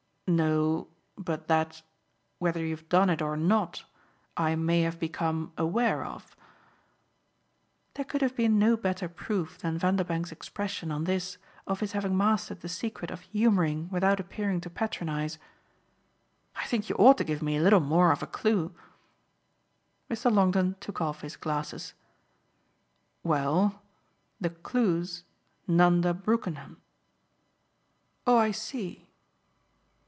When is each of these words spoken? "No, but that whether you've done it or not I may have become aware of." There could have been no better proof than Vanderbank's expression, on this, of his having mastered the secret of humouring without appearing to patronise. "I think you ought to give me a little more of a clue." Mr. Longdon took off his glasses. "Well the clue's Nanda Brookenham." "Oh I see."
"No, 0.33 0.87
but 1.17 1.49
that 1.49 1.81
whether 2.39 2.65
you've 2.65 2.87
done 2.87 3.09
it 3.09 3.21
or 3.21 3.35
not 3.35 3.83
I 4.37 4.55
may 4.55 4.83
have 4.83 4.97
become 4.97 5.51
aware 5.57 6.05
of." 6.05 6.37
There 7.95 8.05
could 8.05 8.21
have 8.21 8.33
been 8.37 8.57
no 8.57 8.77
better 8.77 9.09
proof 9.09 9.57
than 9.57 9.77
Vanderbank's 9.77 10.31
expression, 10.31 10.89
on 10.89 11.03
this, 11.03 11.37
of 11.67 11.81
his 11.81 11.91
having 11.91 12.15
mastered 12.15 12.61
the 12.61 12.69
secret 12.69 13.11
of 13.11 13.19
humouring 13.19 13.89
without 13.91 14.21
appearing 14.21 14.61
to 14.61 14.69
patronise. 14.69 15.37
"I 16.55 16.63
think 16.65 16.87
you 16.87 16.95
ought 16.95 17.17
to 17.17 17.25
give 17.25 17.41
me 17.41 17.57
a 17.57 17.61
little 17.61 17.81
more 17.81 18.13
of 18.13 18.23
a 18.23 18.27
clue." 18.27 18.73
Mr. 20.09 20.31
Longdon 20.33 20.77
took 20.79 21.01
off 21.01 21.23
his 21.23 21.35
glasses. 21.35 21.93
"Well 23.21 23.81
the 24.39 24.51
clue's 24.51 25.25
Nanda 25.67 26.13
Brookenham." 26.13 26.77
"Oh 28.25 28.37
I 28.37 28.51
see." 28.51 29.09